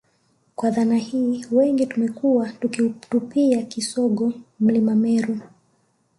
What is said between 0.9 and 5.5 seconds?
hii wengi tumekuwa tukiutupia kisogo Mlima Meru